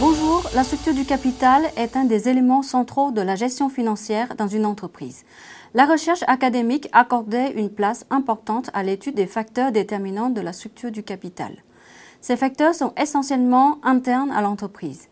[0.00, 4.48] Bonjour, la structure du capital est un des éléments centraux de la gestion financière dans
[4.48, 5.24] une entreprise.
[5.74, 10.90] La recherche académique accordait une place importante à l'étude des facteurs déterminants de la structure
[10.90, 11.52] du capital.
[12.20, 15.08] Ces facteurs sont essentiellement internes à l'entreprise.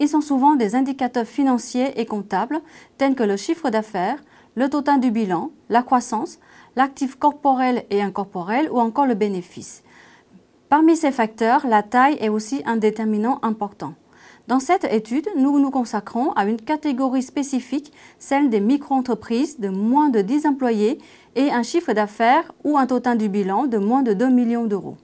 [0.00, 2.60] Ils sont souvent des indicateurs financiers et comptables
[2.98, 4.22] tels que le chiffre d'affaires,
[4.54, 6.38] le total du bilan, la croissance,
[6.76, 9.82] l'actif corporel et incorporel ou encore le bénéfice.
[10.68, 13.94] Parmi ces facteurs, la taille est aussi un déterminant important.
[14.48, 20.08] Dans cette étude, nous nous consacrons à une catégorie spécifique, celle des micro-entreprises de moins
[20.08, 20.98] de 10 employés
[21.36, 24.96] et un chiffre d'affaires ou un total du bilan de moins de 2 millions d'euros.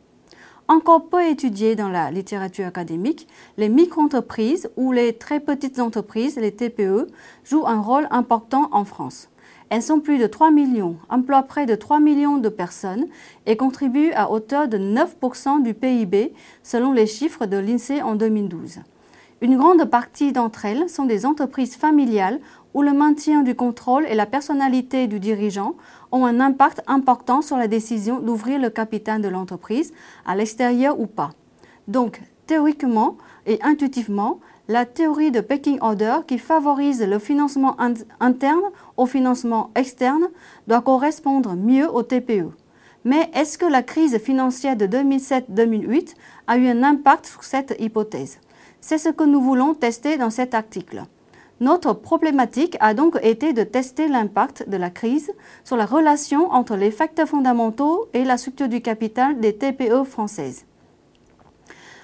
[0.66, 3.28] Encore peu étudiées dans la littérature académique,
[3.58, 7.06] les micro-entreprises ou les très petites entreprises, les TPE,
[7.44, 9.28] jouent un rôle important en France.
[9.68, 13.06] Elles sont plus de 3 millions, emploient près de 3 millions de personnes
[13.44, 18.78] et contribuent à hauteur de 9% du PIB selon les chiffres de l'INSEE en 2012.
[19.42, 22.40] Une grande partie d'entre elles sont des entreprises familiales
[22.72, 25.74] où le maintien du contrôle et la personnalité du dirigeant
[26.14, 29.92] ont un impact important sur la décision d'ouvrir le capital de l'entreprise
[30.24, 31.30] à l'extérieur ou pas.
[31.88, 37.76] Donc, théoriquement et intuitivement, la théorie de pecking order qui favorise le financement
[38.20, 38.62] interne
[38.96, 40.28] au financement externe
[40.68, 42.50] doit correspondre mieux au TPE.
[43.04, 46.14] Mais est-ce que la crise financière de 2007-2008
[46.46, 48.38] a eu un impact sur cette hypothèse?
[48.80, 51.02] C'est ce que nous voulons tester dans cet article.
[51.60, 55.30] Notre problématique a donc été de tester l'impact de la crise
[55.62, 60.64] sur la relation entre les facteurs fondamentaux et la structure du capital des TPE françaises.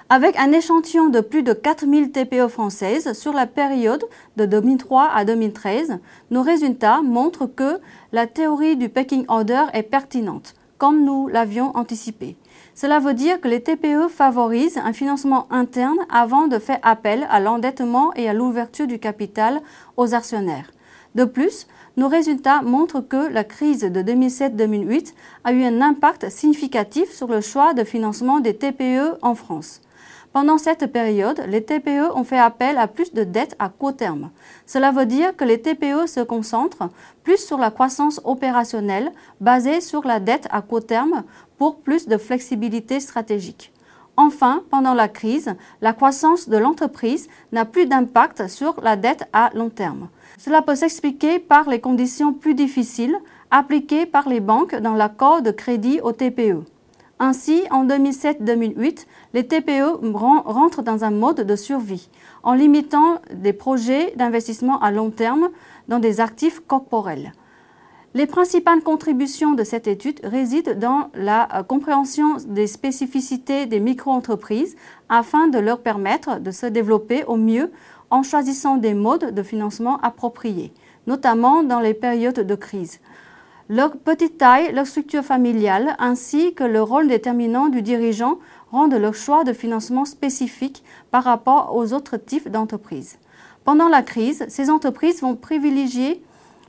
[0.08, 4.04] Avec un échantillon de plus de 4000 TPE françaises sur la période
[4.36, 5.98] de 2003 à 2013,
[6.30, 7.80] nos résultats montrent que
[8.12, 12.36] la théorie du pecking order est pertinente, comme nous l'avions anticipé.
[12.74, 17.38] Cela veut dire que les TPE favorisent un financement interne avant de faire appel à
[17.38, 19.60] l'endettement et à l'ouverture du capital
[19.98, 20.70] aux actionnaires.
[21.14, 21.66] De plus,
[21.98, 25.12] nos résultats montrent que la crise de 2007-2008
[25.44, 29.82] a eu un impact significatif sur le choix de financement des TPE en France.
[30.32, 34.30] Pendant cette période, les TPE ont fait appel à plus de dettes à court terme.
[34.64, 36.88] Cela veut dire que les TPE se concentrent
[37.24, 39.10] plus sur la croissance opérationnelle
[39.40, 41.24] basée sur la dette à court terme
[41.58, 43.72] pour plus de flexibilité stratégique.
[44.16, 49.50] Enfin, pendant la crise, la croissance de l'entreprise n'a plus d'impact sur la dette à
[49.54, 50.10] long terme.
[50.38, 53.16] Cela peut s'expliquer par les conditions plus difficiles
[53.50, 56.62] appliquées par les banques dans l'accord de crédit au TPE.
[57.22, 59.04] Ainsi, en 2007-2008,
[59.34, 60.00] les TPE
[60.46, 62.08] rentrent dans un mode de survie
[62.42, 65.50] en limitant des projets d'investissement à long terme
[65.88, 67.34] dans des actifs corporels.
[68.14, 74.74] Les principales contributions de cette étude résident dans la euh, compréhension des spécificités des micro-entreprises
[75.10, 77.70] afin de leur permettre de se développer au mieux
[78.08, 80.72] en choisissant des modes de financement appropriés,
[81.06, 82.98] notamment dans les périodes de crise.
[83.72, 88.40] Leur petite taille, leur structure familiale ainsi que le rôle déterminant du dirigeant
[88.72, 90.82] rendent leur choix de financement spécifique
[91.12, 93.20] par rapport aux autres types d'entreprises.
[93.64, 96.20] Pendant la crise, ces entreprises vont privilégier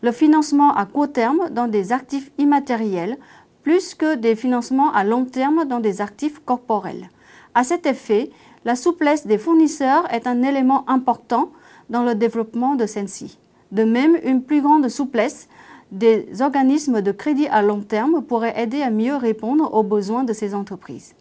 [0.03, 3.17] le financement à court terme dans des actifs immatériels
[3.63, 7.09] plus que des financements à long terme dans des actifs corporels.
[7.55, 8.29] À cet effet,
[8.63, 11.49] la souplesse des fournisseurs est un élément important
[11.89, 13.39] dans le développement de celle-ci.
[13.71, 15.47] De même, une plus grande souplesse
[15.91, 20.33] des organismes de crédit à long terme pourraient aider à mieux répondre aux besoins de
[20.33, 21.15] ces entreprises.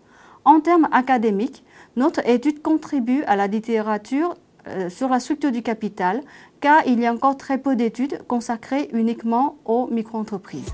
[0.44, 1.64] En termes académiques,
[1.96, 4.36] notre étude contribue à la littérature
[4.68, 6.22] euh, sur la structure du capital
[6.60, 10.72] car il y a encore très peu d'études consacrées uniquement aux micro-entreprises.